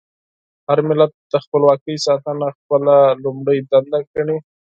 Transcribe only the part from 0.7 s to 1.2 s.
ملت